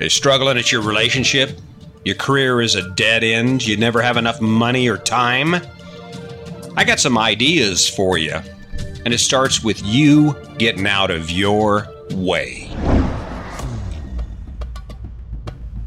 [0.00, 1.60] Are struggling at your relationship?
[2.06, 3.66] Your career is a dead end?
[3.66, 5.56] You never have enough money or time?
[6.74, 8.36] I got some ideas for you,
[9.04, 12.70] and it starts with you getting out of your way.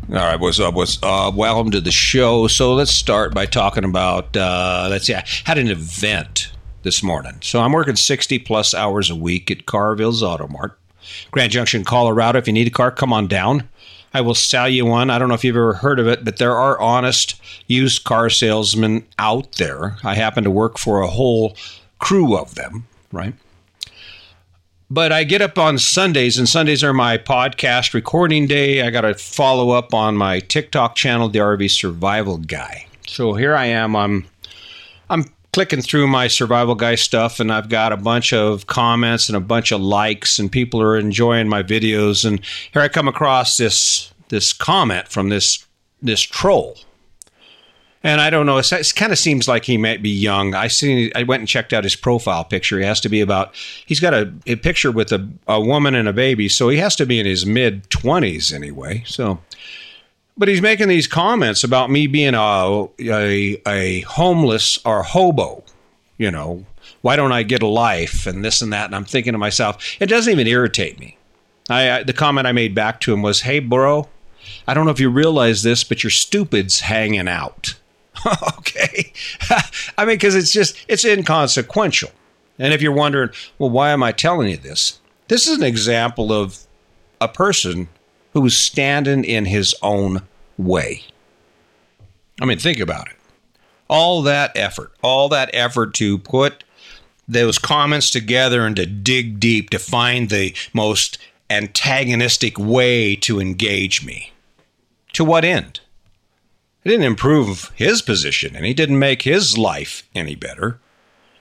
[0.10, 0.76] All right, what's up?
[0.76, 1.34] What's up?
[1.34, 2.46] Welcome to the show.
[2.46, 4.38] So let's start by talking about.
[4.38, 6.52] Uh, let's see, I had an event
[6.84, 7.40] this morning.
[7.42, 10.78] So I'm working 60 plus hours a week at Carville's Auto Mart,
[11.32, 12.38] Grand Junction, Colorado.
[12.38, 13.68] If you need a car, come on down.
[14.14, 15.10] I will sell you one.
[15.10, 18.30] I don't know if you've ever heard of it, but there are honest used car
[18.30, 19.98] salesmen out there.
[20.04, 21.58] I happen to work for a whole
[22.00, 23.34] crew of them, right?
[24.90, 28.84] But I get up on Sundays, and Sundays are my podcast recording day.
[28.84, 32.86] I got to follow up on my TikTok channel, the RV Survival Guy.
[33.08, 33.96] So here I am.
[33.96, 34.28] I'm
[35.54, 39.40] clicking through my survival guy stuff and I've got a bunch of comments and a
[39.40, 42.42] bunch of likes and people are enjoying my videos and
[42.74, 45.66] here I come across this this comment from this
[46.02, 46.78] this troll.
[48.06, 50.56] And I don't know, it, kind of seems like he might be young.
[50.56, 52.78] I seen I went and checked out his profile picture.
[52.78, 56.10] He has to be about he's got a, a picture with a, a woman and
[56.10, 59.04] a baby, so he has to be in his mid 20s anyway.
[59.06, 59.40] So
[60.38, 65.64] but he's making these comments about me being a, a, a homeless or hobo.
[66.18, 66.66] You know,
[67.02, 68.86] why don't I get a life and this and that?
[68.86, 71.18] And I'm thinking to myself, it doesn't even irritate me.
[71.70, 74.08] I, I the comment I made back to him was, "Hey, bro,
[74.68, 77.76] I don't know if you realize this, but your stupid's hanging out."
[78.58, 79.12] okay,
[79.98, 82.12] I mean, because it's just it's inconsequential.
[82.60, 85.00] And if you're wondering, well, why am I telling you this?
[85.28, 86.60] This is an example of
[87.20, 87.88] a person
[88.34, 90.22] who's standing in his own
[90.58, 91.04] way.
[92.42, 93.16] I mean, think about it.
[93.88, 96.64] All that effort, all that effort to put
[97.28, 101.18] those comments together and to dig deep to find the most
[101.50, 104.32] antagonistic way to engage me.
[105.14, 105.80] To what end?
[106.84, 110.80] It didn't improve his position and he didn't make his life any better.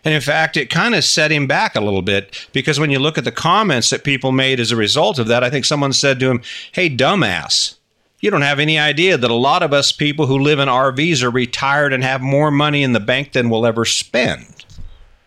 [0.05, 2.99] And in fact, it kind of set him back a little bit because when you
[2.99, 5.93] look at the comments that people made as a result of that, I think someone
[5.93, 7.77] said to him, Hey, dumbass,
[8.21, 11.23] you don't have any idea that a lot of us people who live in RVs
[11.23, 14.65] are retired and have more money in the bank than we'll ever spend.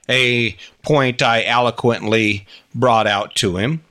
[0.07, 3.83] A point I eloquently brought out to him.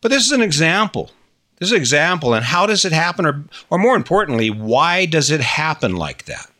[0.00, 1.10] But this is an example.
[1.58, 2.34] This is an example.
[2.34, 3.26] And how does it happen?
[3.26, 6.50] Or, or more importantly, why does it happen like that?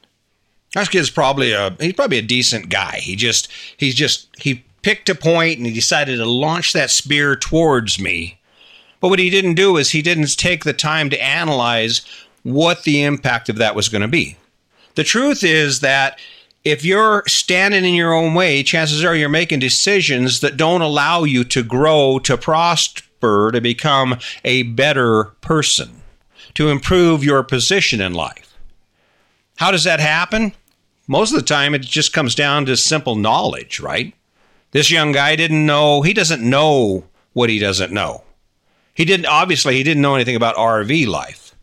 [0.75, 2.99] This kid's probably a he's probably a decent guy.
[3.01, 7.37] He just he's just he picked a point and he decided to launch that spear
[7.37, 8.39] towards me.
[9.01, 12.03] But what he didn't do is he didn't take the time to analyze
[12.43, 14.37] what the impact of that was going to be.
[14.95, 16.19] The truth is that
[16.65, 21.25] if you're standing in your own way, chances are you're making decisions that don't allow
[21.25, 26.03] you to grow, to prosper, to become a better person,
[26.55, 28.48] to improve your position in life.
[29.59, 30.53] How does that happen?
[31.09, 34.15] Most of the time, it just comes down to simple knowledge, right?
[34.71, 38.23] This young guy didn't know, he doesn't know what he doesn't know.
[38.95, 41.57] He didn't, obviously, he didn't know anything about RV life.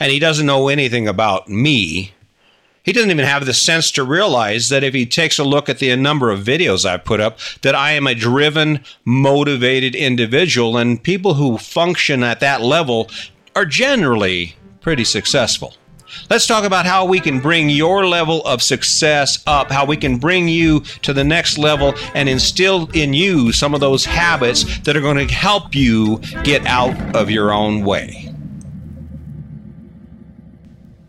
[0.00, 2.14] And he doesn't know anything about me.
[2.82, 5.80] He doesn't even have the sense to realize that if he takes a look at
[5.80, 10.78] the number of videos I put up, that I am a driven, motivated individual.
[10.78, 13.10] And people who function at that level
[13.54, 15.74] are generally pretty successful.
[16.30, 20.18] Let's talk about how we can bring your level of success up, how we can
[20.18, 24.96] bring you to the next level and instill in you some of those habits that
[24.96, 28.34] are going to help you get out of your own way.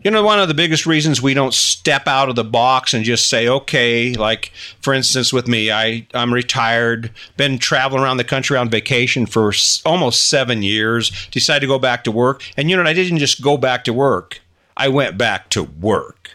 [0.06, 3.04] You know, one of the biggest reasons we don't step out of the box and
[3.04, 8.22] just say, okay, like for instance, with me, I, I'm retired, been traveling around the
[8.22, 9.52] country on vacation for
[9.84, 12.44] almost seven years, decided to go back to work.
[12.56, 14.40] And you know, I didn't just go back to work.
[14.76, 16.30] I went back to work.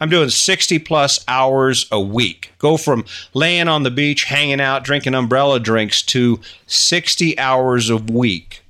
[0.00, 2.52] I'm doing 60 plus hours a week.
[2.58, 7.96] Go from laying on the beach, hanging out, drinking umbrella drinks to 60 hours a
[7.96, 8.62] week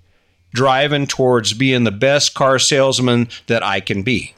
[0.53, 4.35] driving towards being the best car salesman that I can be.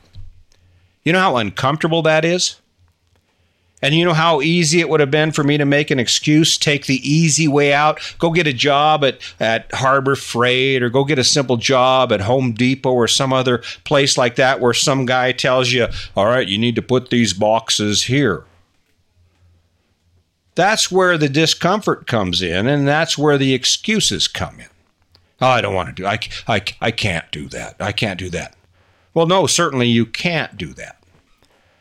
[1.05, 2.60] You know how uncomfortable that is?
[3.83, 6.59] And you know how easy it would have been for me to make an excuse,
[6.59, 11.05] take the easy way out, go get a job at, at Harbor Freight or go
[11.05, 15.07] get a simple job at Home Depot or some other place like that where some
[15.07, 18.45] guy tells you, all right, you need to put these boxes here.
[20.55, 24.67] That's where the discomfort comes in, and that's where the excuses come in.
[25.41, 27.77] Oh, I don't want to do I, I, I can't do that.
[27.81, 28.55] I can't do that.
[29.15, 31.00] Well, no, certainly you can't do that.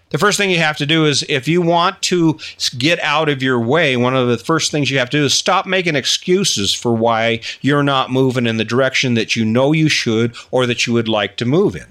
[0.09, 2.39] The first thing you have to do is if you want to
[2.77, 5.35] get out of your way, one of the first things you have to do is
[5.35, 9.87] stop making excuses for why you're not moving in the direction that you know you
[9.87, 11.85] should or that you would like to move in.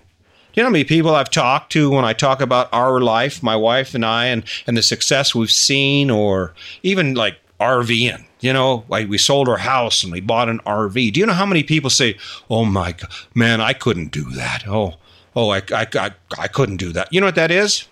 [0.55, 3.55] You know how many people I've talked to when I talk about our life, my
[3.55, 8.25] wife and I, and, and the success we've seen, or even like RVing.
[8.41, 11.13] You know, like we sold our house and we bought an RV.
[11.13, 12.17] Do you know how many people say,
[12.51, 14.95] "Oh my God, man, I couldn't do that." Oh,
[15.37, 17.13] oh, I, I, I, I couldn't do that.
[17.13, 17.87] You know what that is?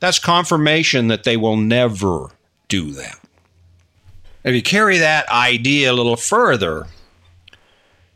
[0.00, 2.30] That's confirmation that they will never
[2.68, 3.18] do that.
[4.42, 6.86] If you carry that idea a little further,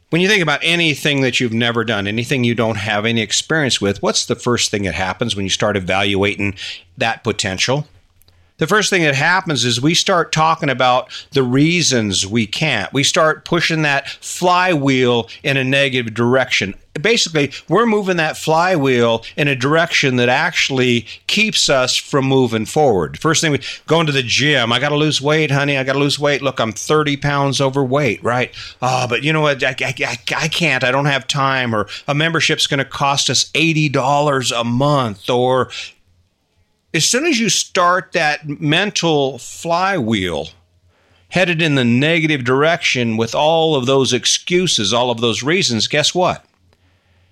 [0.09, 3.81] when you think about anything that you've never done, anything you don't have any experience
[3.81, 6.55] with, what's the first thing that happens when you start evaluating
[6.97, 7.87] that potential?
[8.59, 12.93] The first thing that happens is we start talking about the reasons we can't.
[12.93, 16.75] We start pushing that flywheel in a negative direction.
[17.01, 23.19] Basically, we're moving that flywheel in a direction that actually keeps us from moving forward.
[23.19, 24.73] First thing we going to the gym.
[24.73, 25.77] I got to lose weight, honey.
[25.77, 26.41] I got to lose weight.
[26.41, 28.55] Look, I'm 30 pounds overweight, right?
[28.81, 29.65] Oh, but you know what?
[29.65, 30.85] I, I, I can't.
[30.85, 31.75] I don't have time.
[31.75, 35.29] Or a membership's going to cost us $80 a month.
[35.29, 35.71] Or
[36.95, 40.49] as soon as you start that mental flywheel
[41.31, 46.15] headed in the negative direction with all of those excuses, all of those reasons, guess
[46.15, 46.45] what?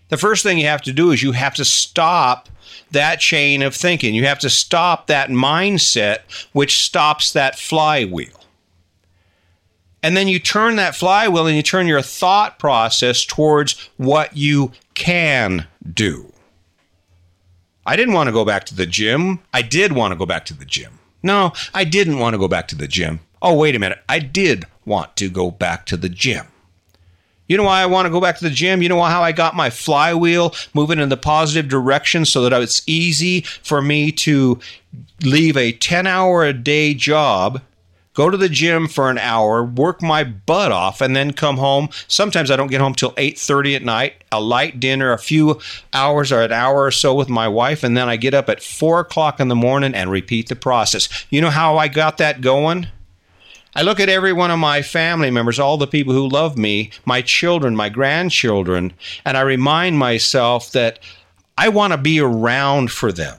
[0.09, 2.49] The first thing you have to do is you have to stop
[2.91, 4.15] that chain of thinking.
[4.15, 6.19] You have to stop that mindset
[6.53, 8.41] which stops that flywheel.
[10.03, 14.73] And then you turn that flywheel and you turn your thought process towards what you
[14.95, 16.32] can do.
[17.85, 19.41] I didn't want to go back to the gym.
[19.53, 20.99] I did want to go back to the gym.
[21.23, 23.21] No, I didn't want to go back to the gym.
[23.41, 23.99] Oh, wait a minute.
[24.09, 26.47] I did want to go back to the gym.
[27.49, 28.83] You know why I want to go back to the gym?
[28.83, 32.83] You know how I got my flywheel moving in the positive direction so that it's
[32.87, 34.59] easy for me to
[35.23, 37.61] leave a 10 hour a day job
[38.15, 41.89] go to the gym for an hour, work my butt off, and then come home.
[42.09, 44.25] Sometimes I don't get home till 8:30 at night.
[44.31, 45.61] A light dinner, a few
[45.93, 48.63] hours or an hour or so with my wife, and then I get up at
[48.63, 51.09] four o'clock in the morning and repeat the process.
[51.31, 52.87] You know how I got that going?
[53.75, 56.91] I look at every one of my family members, all the people who love me,
[57.07, 58.93] my children, my grandchildren,
[59.25, 60.99] and I remind myself that
[61.57, 63.39] I want to be around for them.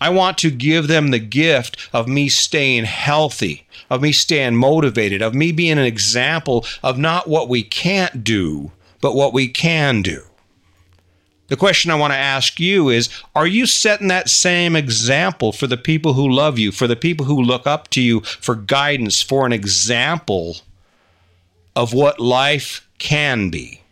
[0.00, 5.22] I want to give them the gift of me staying healthy, of me staying motivated,
[5.22, 10.02] of me being an example of not what we can't do, but what we can
[10.02, 10.22] do.
[11.48, 15.66] The question I want to ask you is Are you setting that same example for
[15.66, 19.22] the people who love you, for the people who look up to you for guidance,
[19.22, 20.58] for an example
[21.74, 23.82] of what life can be?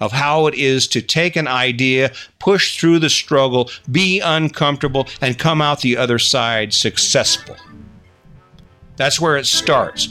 [0.00, 5.38] Of how it is to take an idea, push through the struggle, be uncomfortable, and
[5.38, 7.56] come out the other side successful.
[8.96, 10.08] That's where it starts.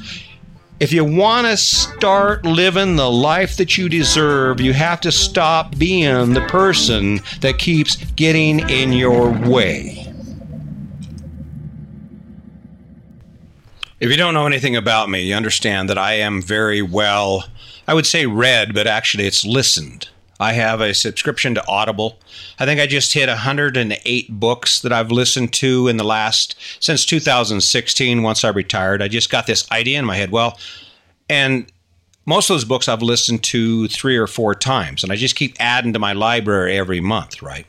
[0.79, 5.77] If you want to start living the life that you deserve, you have to stop
[5.77, 10.11] being the person that keeps getting in your way.
[13.99, 17.45] If you don't know anything about me, you understand that I am very well
[17.87, 20.09] I would say read, but actually it's listened.
[20.39, 22.19] I have a subscription to Audible.
[22.59, 27.05] I think I just hit 108 books that I've listened to in the last since
[27.05, 29.01] 2016 once I retired.
[29.01, 30.31] I just got this idea in my head.
[30.31, 30.57] Well,
[31.29, 31.71] and
[32.25, 35.55] most of those books I've listened to 3 or 4 times and I just keep
[35.59, 37.67] adding to my library every month, right?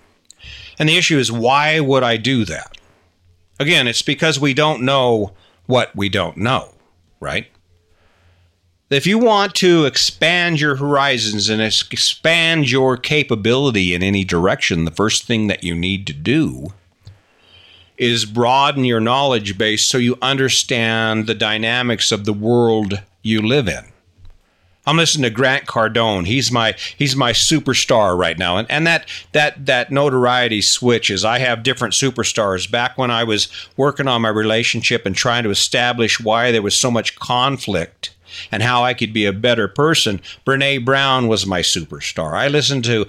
[0.78, 2.76] And the issue is why would I do that?
[3.60, 5.32] Again, it's because we don't know
[5.66, 6.74] what we don't know,
[7.20, 7.46] right?
[8.94, 14.90] If you want to expand your horizons and expand your capability in any direction, the
[14.90, 16.72] first thing that you need to do
[17.96, 23.68] is broaden your knowledge base so you understand the dynamics of the world you live
[23.68, 23.84] in.
[24.86, 26.26] I'm listening to Grant Cardone.
[26.26, 28.58] He's my he's my superstar right now.
[28.58, 31.24] And and that that that notoriety switches.
[31.24, 32.70] I have different superstars.
[32.70, 33.48] Back when I was
[33.78, 38.10] working on my relationship and trying to establish why there was so much conflict
[38.50, 42.32] and how I could be a better person, Brene Brown was my superstar.
[42.32, 43.06] I listened to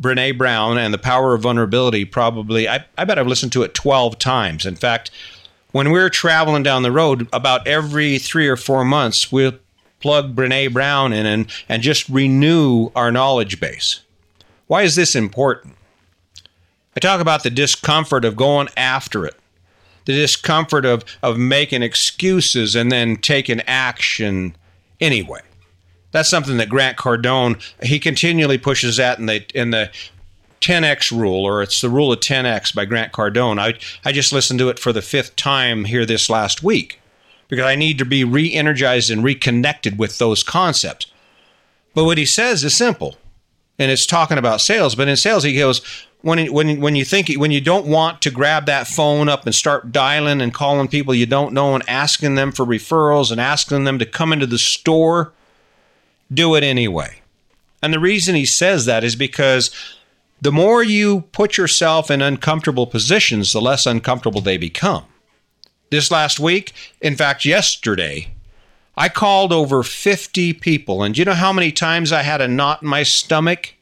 [0.00, 3.74] Brene Brown and The Power of Vulnerability probably, I, I bet I've listened to it
[3.74, 4.64] 12 times.
[4.64, 5.10] In fact,
[5.72, 9.54] when we are traveling down the road, about every three or four months, we'll
[10.00, 14.00] plug Brene Brown in and, and just renew our knowledge base.
[14.66, 15.74] Why is this important?
[16.96, 19.36] I talk about the discomfort of going after it,
[20.04, 24.56] the discomfort of, of making excuses and then taking action
[25.00, 25.40] anyway.
[26.10, 29.90] That's something that Grant Cardone he continually pushes at in the in the
[30.60, 33.58] 10x rule, or it's the rule of 10x by Grant Cardone.
[33.58, 37.00] I, I just listened to it for the fifth time here this last week
[37.48, 41.06] because I need to be re energized and reconnected with those concepts.
[41.94, 43.16] But what he says is simple,
[43.78, 44.94] and it's talking about sales.
[44.94, 45.80] But in sales, he goes,
[46.22, 49.54] when, when, when you think when you don't want to grab that phone up and
[49.54, 53.84] start dialing and calling people you don't know and asking them for referrals and asking
[53.84, 55.32] them to come into the store,
[56.32, 57.20] do it anyway.
[57.82, 59.70] And the reason he says that is because
[60.40, 65.04] the more you put yourself in uncomfortable positions, the less uncomfortable they become.
[65.90, 68.32] This last week, in fact, yesterday,
[68.96, 71.02] I called over 50 people.
[71.02, 73.74] And you know how many times I had a knot in my stomach?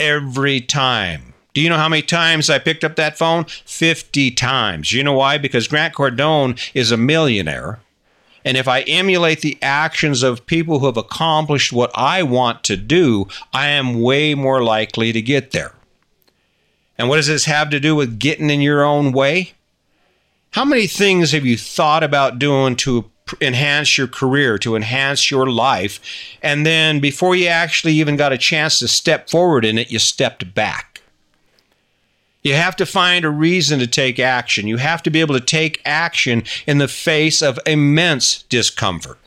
[0.00, 1.33] Every time.
[1.54, 3.44] Do you know how many times I picked up that phone?
[3.44, 4.92] 50 times.
[4.92, 5.38] You know why?
[5.38, 7.80] Because Grant Cardone is a millionaire.
[8.44, 12.76] And if I emulate the actions of people who have accomplished what I want to
[12.76, 15.72] do, I am way more likely to get there.
[16.98, 19.52] And what does this have to do with getting in your own way?
[20.50, 25.50] How many things have you thought about doing to enhance your career, to enhance your
[25.50, 25.98] life,
[26.42, 29.98] and then before you actually even got a chance to step forward in it, you
[29.98, 30.93] stepped back?
[32.44, 34.66] You have to find a reason to take action.
[34.66, 39.18] You have to be able to take action in the face of immense discomfort.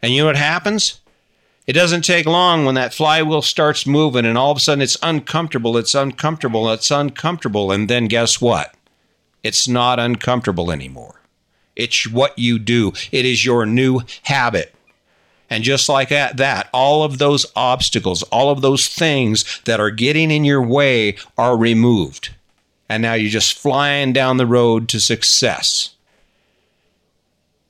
[0.00, 1.00] And you know what happens?
[1.66, 4.96] It doesn't take long when that flywheel starts moving and all of a sudden it's
[5.02, 7.70] uncomfortable, it's uncomfortable, it's uncomfortable.
[7.70, 8.74] And then guess what?
[9.42, 11.20] It's not uncomfortable anymore.
[11.74, 14.75] It's what you do, it is your new habit.
[15.48, 19.90] And just like that, that, all of those obstacles, all of those things that are
[19.90, 22.34] getting in your way are removed.
[22.88, 25.90] And now you're just flying down the road to success.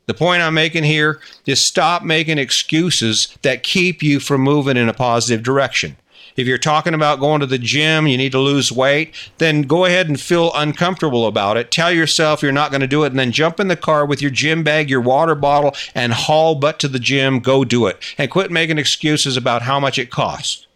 [0.07, 4.89] The point I'm making here is stop making excuses that keep you from moving in
[4.89, 5.97] a positive direction.
[6.37, 9.85] If you're talking about going to the gym, you need to lose weight, then go
[9.85, 11.71] ahead and feel uncomfortable about it.
[11.71, 14.21] Tell yourself you're not going to do it, and then jump in the car with
[14.21, 17.41] your gym bag, your water bottle, and haul butt to the gym.
[17.41, 17.99] Go do it.
[18.19, 20.67] And quit making excuses about how much it costs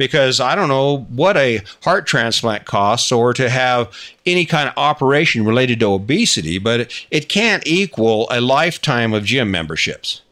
[0.00, 4.74] because I don't know what a heart transplant costs or to have any kind of
[4.78, 10.22] operation related to obesity, but it can't equal a lifetime of gym memberships.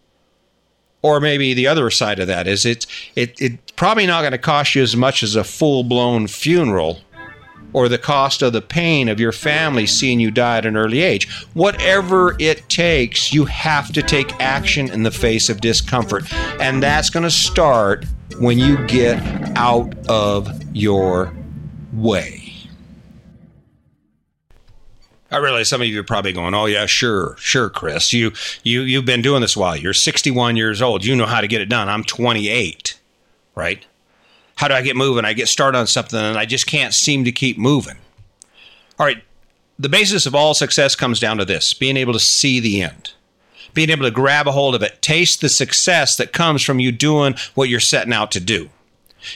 [1.03, 4.39] Or maybe the other side of that is it's it, it's probably not going to
[4.39, 7.01] cost you as much as a full blown funeral
[7.73, 11.03] or the cost of the pain of your family seeing you die at an early
[11.03, 11.31] age.
[11.55, 16.25] Whatever it takes, you have to take action in the face of discomfort.
[16.61, 18.07] And that's going to start
[18.41, 19.19] when you get
[19.57, 21.35] out of your
[21.93, 22.58] way.
[25.31, 28.13] I realize some of you are probably going, "Oh yeah, sure, sure, Chris.
[28.13, 28.33] You
[28.63, 29.77] you you've been doing this a while.
[29.77, 31.05] You're 61 years old.
[31.05, 31.89] You know how to get it done.
[31.89, 32.99] I'm 28,
[33.55, 33.85] right?
[34.57, 35.25] How do I get moving?
[35.25, 37.97] I get started on something and I just can't seem to keep moving.
[38.99, 39.23] All right,
[39.79, 43.13] the basis of all success comes down to this: being able to see the end
[43.75, 46.93] being able to grab a hold of it, taste the success that comes from you
[46.93, 48.71] doing what you're setting out to do.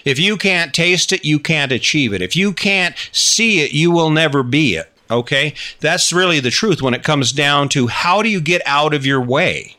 [0.05, 2.23] If you can't taste it, you can't achieve it.
[2.23, 4.92] If you can't see it, you will never be it.
[5.13, 5.55] Okay?
[5.81, 9.07] That's really the truth when it comes down to how do you get out of
[9.07, 9.77] your way?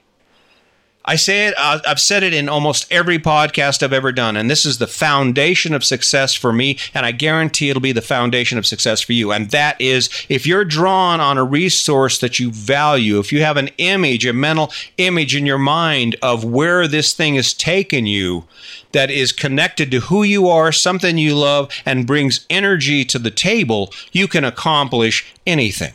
[1.06, 4.50] I say it, uh, I've said it in almost every podcast I've ever done, and
[4.50, 8.58] this is the foundation of success for me, and I guarantee it'll be the foundation
[8.58, 9.34] of success for you.
[9.34, 13.58] And that is if you're drawn on a resource that you value, if you have
[13.58, 18.46] an image, a mental image in your mind of where this thing has taken you
[18.94, 23.32] that is connected to who you are, something you love, and brings energy to the
[23.32, 25.94] table, you can accomplish anything.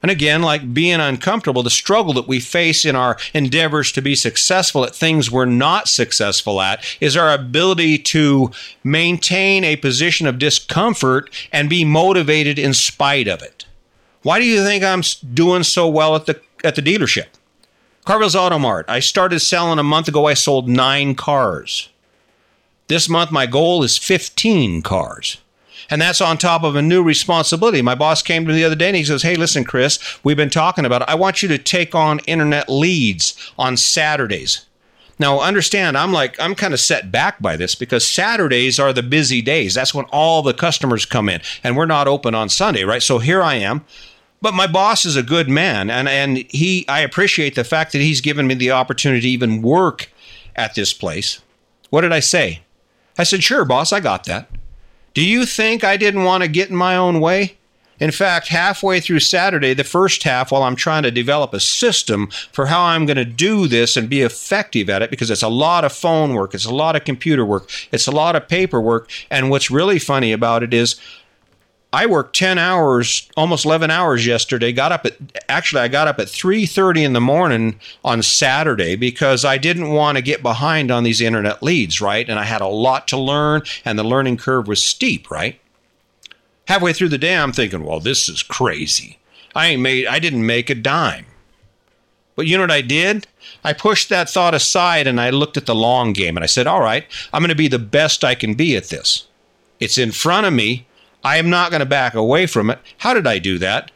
[0.00, 4.14] And again, like being uncomfortable, the struggle that we face in our endeavors to be
[4.14, 8.52] successful at things we're not successful at is our ability to
[8.84, 13.66] maintain a position of discomfort and be motivated in spite of it.
[14.22, 15.02] Why do you think I'm
[15.34, 17.26] doing so well at the at the dealership?
[18.04, 18.86] Carville's Auto Mart.
[18.88, 20.26] I started selling a month ago.
[20.26, 21.88] I sold nine cars.
[22.86, 25.38] This month, my goal is 15 cars.
[25.90, 27.80] And that's on top of a new responsibility.
[27.82, 30.36] My boss came to me the other day and he says, Hey, listen, Chris, we've
[30.36, 31.08] been talking about it.
[31.08, 34.66] I want you to take on internet leads on Saturdays.
[35.18, 39.02] Now, understand, I'm like, I'm kind of set back by this because Saturdays are the
[39.02, 39.74] busy days.
[39.74, 43.02] That's when all the customers come in, and we're not open on Sunday, right?
[43.02, 43.84] So here I am.
[44.40, 47.98] But my boss is a good man, and, and he, I appreciate the fact that
[47.98, 50.12] he's given me the opportunity to even work
[50.54, 51.42] at this place.
[51.90, 52.60] What did I say?
[53.18, 54.48] I said, Sure, boss, I got that.
[55.18, 57.56] Do you think I didn't want to get in my own way?
[57.98, 62.28] In fact, halfway through Saturday, the first half, while I'm trying to develop a system
[62.52, 65.48] for how I'm going to do this and be effective at it, because it's a
[65.48, 69.10] lot of phone work, it's a lot of computer work, it's a lot of paperwork.
[69.28, 71.00] And what's really funny about it is
[71.92, 74.72] I worked 10 hours, almost 11 hours yesterday.
[74.72, 75.16] Got up at
[75.48, 80.16] actually I got up at 3:30 in the morning on Saturday because I didn't want
[80.16, 82.28] to get behind on these internet leads, right?
[82.28, 85.58] And I had a lot to learn and the learning curve was steep, right?
[86.66, 89.18] Halfway through the day I'm thinking, "Well, this is crazy.
[89.54, 91.24] I ain't made I didn't make a dime."
[92.36, 93.26] But you know what I did?
[93.64, 96.66] I pushed that thought aside and I looked at the long game and I said,
[96.66, 99.24] "All right, I'm going to be the best I can be at this.
[99.80, 100.84] It's in front of me."
[101.24, 102.78] I am not going to back away from it.
[102.98, 103.90] How did I do that?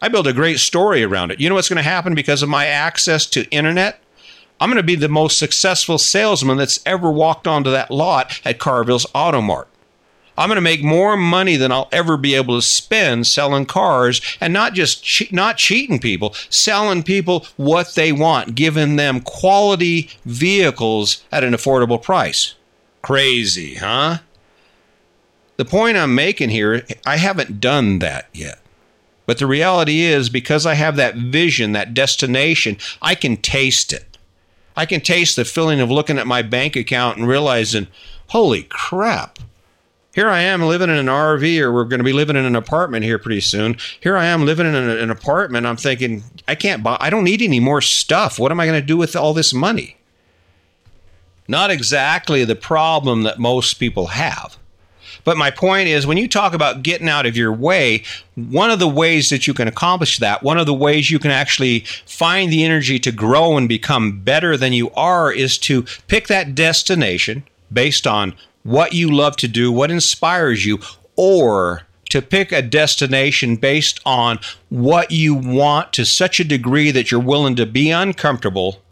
[0.00, 1.40] I built a great story around it.
[1.40, 4.00] You know what's going to happen because of my access to internet?
[4.60, 8.58] I'm going to be the most successful salesman that's ever walked onto that lot at
[8.58, 9.68] Carville's Auto Mart.
[10.36, 14.20] I'm going to make more money than I'll ever be able to spend selling cars
[14.40, 20.10] and not just che- not cheating people, selling people what they want, giving them quality
[20.24, 22.54] vehicles at an affordable price.
[23.02, 24.18] Crazy, huh?
[25.58, 28.60] The point I'm making here, I haven't done that yet.
[29.26, 34.16] But the reality is, because I have that vision, that destination, I can taste it.
[34.76, 37.88] I can taste the feeling of looking at my bank account and realizing,
[38.28, 39.40] holy crap,
[40.14, 42.56] here I am living in an RV, or we're going to be living in an
[42.56, 43.76] apartment here pretty soon.
[44.00, 45.66] Here I am living in an, apartment.
[45.66, 48.38] I'm thinking, I can't buy, I don't need any more stuff.
[48.38, 49.96] What am I going to do with all this money?
[51.48, 54.56] Not exactly the problem that most people have.
[55.24, 58.02] But my point is, when you talk about getting out of your way,
[58.34, 61.30] one of the ways that you can accomplish that, one of the ways you can
[61.30, 66.28] actually find the energy to grow and become better than you are, is to pick
[66.28, 70.78] that destination based on what you love to do, what inspires you,
[71.16, 77.10] or to pick a destination based on what you want to such a degree that
[77.10, 78.82] you're willing to be uncomfortable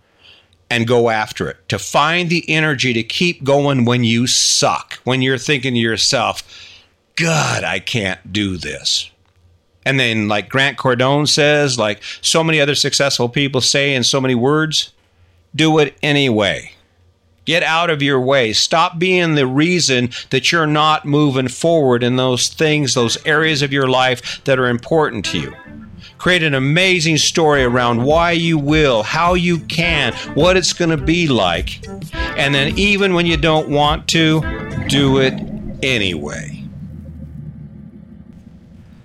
[0.70, 5.23] and go after it, to find the energy to keep going when you suck, when
[5.23, 6.42] you're thinking to yourself,
[7.14, 9.11] God, I can't do this.
[9.85, 14.20] And then, like Grant Cardone says, like so many other successful people say in so
[14.20, 14.92] many words,
[15.54, 16.73] do it anyway.
[17.44, 18.52] Get out of your way.
[18.52, 23.73] Stop being the reason that you're not moving forward in those things, those areas of
[23.73, 25.85] your life that are important to you.
[26.19, 30.97] Create an amazing story around why you will, how you can, what it's going to
[30.97, 31.87] be like.
[32.37, 34.41] And then, even when you don't want to,
[34.89, 35.35] do it
[35.83, 36.63] anyway.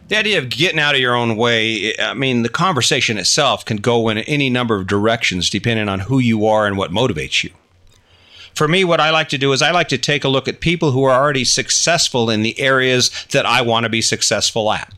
[0.08, 3.78] The idea of getting out of your own way, I mean, the conversation itself can
[3.78, 7.52] go in any number of directions depending on who you are and what motivates you.
[8.54, 10.60] For me, what I like to do is I like to take a look at
[10.60, 14.94] people who are already successful in the areas that I want to be successful at.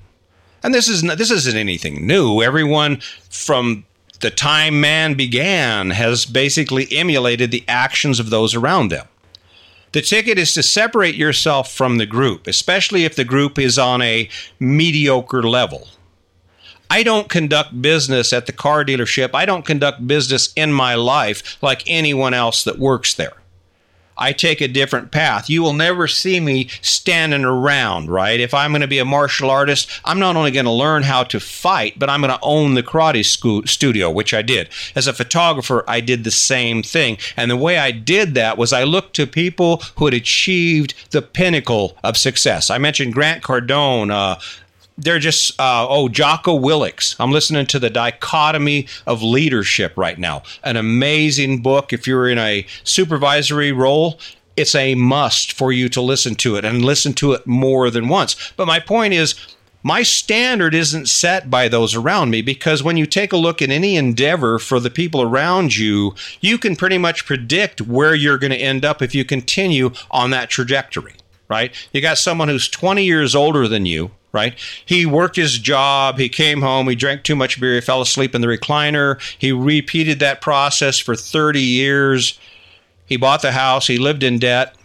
[0.63, 2.41] And this is this isn't anything new.
[2.41, 3.85] Everyone from
[4.21, 9.07] the time man began has basically emulated the actions of those around them.
[9.91, 14.01] The ticket is to separate yourself from the group, especially if the group is on
[14.01, 15.89] a mediocre level.
[16.89, 19.31] I don't conduct business at the car dealership.
[19.33, 23.33] I don't conduct business in my life like anyone else that works there.
[24.17, 25.49] I take a different path.
[25.49, 28.39] You will never see me standing around, right?
[28.39, 31.23] If I'm going to be a martial artist, I'm not only going to learn how
[31.25, 34.69] to fight, but I'm going to own the karate school, studio, which I did.
[34.95, 37.17] As a photographer, I did the same thing.
[37.35, 41.21] And the way I did that was I looked to people who had achieved the
[41.21, 42.69] pinnacle of success.
[42.69, 44.39] I mentioned Grant Cardone, uh,
[44.97, 47.15] they're just uh, oh Jocko Willink.
[47.19, 50.43] I'm listening to the dichotomy of leadership right now.
[50.63, 51.93] An amazing book.
[51.93, 54.19] If you're in a supervisory role,
[54.55, 58.07] it's a must for you to listen to it and listen to it more than
[58.07, 58.53] once.
[58.55, 59.35] But my point is.
[59.85, 63.69] My standard isn't set by those around me because when you take a look at
[63.69, 68.53] any endeavor for the people around you, you can pretty much predict where you're going
[68.53, 71.15] to end up if you continue on that trajectory,
[71.49, 71.75] right?
[71.91, 74.57] You got someone who's 20 years older than you, right?
[74.85, 76.17] He worked his job.
[76.17, 76.89] He came home.
[76.89, 77.75] He drank too much beer.
[77.75, 79.21] He fell asleep in the recliner.
[79.37, 82.39] He repeated that process for 30 years.
[83.05, 83.87] He bought the house.
[83.87, 84.75] He lived in debt.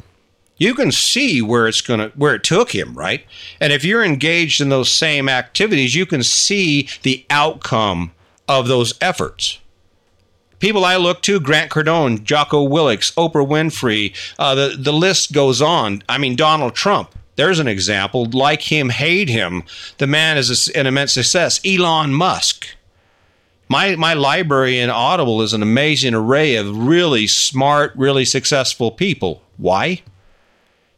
[0.58, 3.24] You can see where it's going to where it took him, right?
[3.60, 8.12] And if you're engaged in those same activities, you can see the outcome
[8.48, 9.60] of those efforts.
[10.58, 14.12] People I look to: Grant Cardone, Jocko Willink, Oprah Winfrey.
[14.36, 16.02] Uh, the the list goes on.
[16.08, 17.14] I mean, Donald Trump.
[17.38, 18.24] There's an example.
[18.24, 19.62] Like him, hate him.
[19.98, 21.60] The man is an immense success.
[21.64, 22.66] Elon Musk.
[23.68, 29.40] My, my library in Audible is an amazing array of really smart, really successful people.
[29.56, 30.02] Why?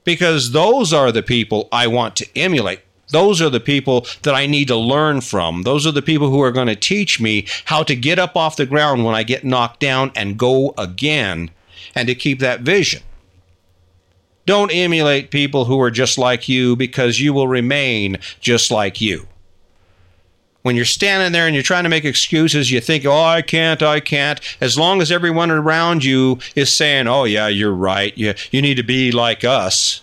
[0.05, 2.81] Because those are the people I want to emulate.
[3.09, 5.65] Those are the people that I need to learn from.
[5.65, 8.57] Those are the people who are going to teach me how to get up off
[8.57, 11.51] the ground when I get knocked down and go again
[11.95, 13.03] and to keep that vision.
[14.47, 19.27] Don't emulate people who are just like you because you will remain just like you.
[20.63, 23.83] When you're standing there and you're trying to make excuses, you think, oh, I can't,
[23.83, 24.41] I can't.
[24.61, 28.17] As long as everyone around you is saying, oh, yeah, you're right.
[28.17, 30.03] You, you need to be like us,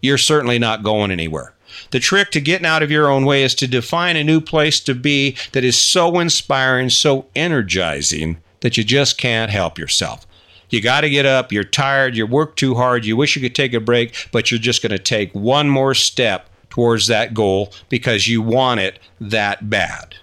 [0.00, 1.54] you're certainly not going anywhere.
[1.90, 4.80] The trick to getting out of your own way is to define a new place
[4.80, 10.26] to be that is so inspiring, so energizing that you just can't help yourself.
[10.72, 11.52] You got to get up.
[11.52, 12.16] You're tired.
[12.16, 13.04] You work too hard.
[13.04, 15.94] You wish you could take a break, but you're just going to take one more
[15.94, 20.16] step towards that goal because you want it that bad.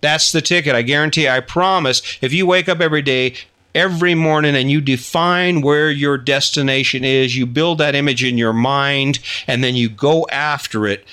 [0.00, 0.76] That's the ticket.
[0.76, 3.34] I guarantee, I promise, if you wake up every day,
[3.74, 8.52] every morning, and you define where your destination is, you build that image in your
[8.52, 9.18] mind,
[9.48, 11.04] and then you go after it.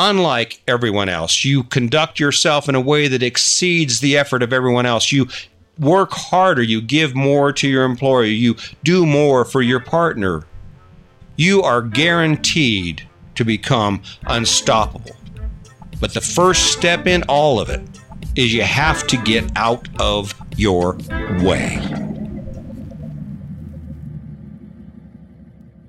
[0.00, 4.86] Unlike everyone else, you conduct yourself in a way that exceeds the effort of everyone
[4.86, 5.10] else.
[5.10, 5.26] You
[5.78, 10.44] work harder, you give more to your employer, you do more for your partner.
[11.36, 15.16] You are guaranteed to become unstoppable.
[16.00, 17.80] But the first step in all of it
[18.36, 20.94] is you have to get out of your
[21.40, 21.78] way.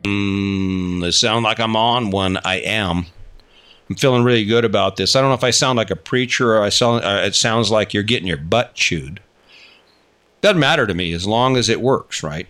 [0.04, 2.38] Mm, it sounds like I'm on one.
[2.46, 3.06] I am.
[3.90, 5.16] I'm feeling really good about this.
[5.16, 7.04] I don't know if I sound like a preacher or I sound.
[7.04, 9.20] Uh, it sounds like you're getting your butt chewed.
[10.42, 12.48] Doesn't matter to me as long as it works, right?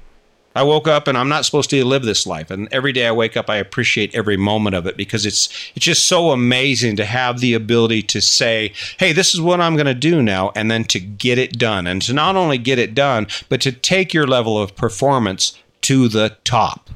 [0.55, 2.49] I woke up and I'm not supposed to live this life.
[2.49, 5.85] And every day I wake up, I appreciate every moment of it because it's it's
[5.85, 9.85] just so amazing to have the ability to say, "Hey, this is what I'm going
[9.85, 12.95] to do now," and then to get it done, and to not only get it
[12.95, 16.89] done, but to take your level of performance to the top.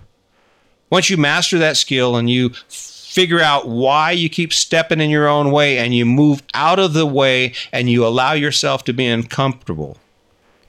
[0.90, 5.28] Once you master that skill and you figure out why you keep stepping in your
[5.28, 9.06] own way and you move out of the way and you allow yourself to be
[9.06, 9.98] uncomfortable,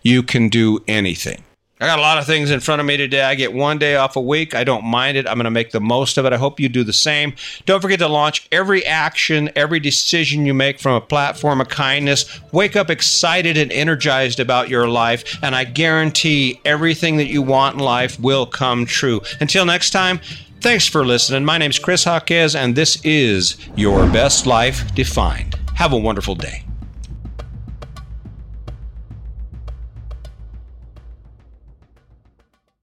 [0.05, 1.43] you can do anything.
[1.81, 3.23] I got a lot of things in front of me today.
[3.23, 4.55] I get one day off a week.
[4.55, 5.27] I don't mind it.
[5.27, 6.33] I'm going to make the most of it.
[6.33, 7.35] I hope you do the same.
[7.67, 12.41] Don't forget to launch every action, every decision you make from a platform of kindness.
[12.53, 17.75] Wake up excited and energized about your life, and I guarantee everything that you want
[17.75, 19.21] in life will come true.
[19.41, 20.21] Until next time,
[20.61, 21.45] thanks for listening.
[21.45, 25.57] My name is Chris Jaquez, and this is Your Best Life Defined.
[25.75, 26.65] Have a wonderful day.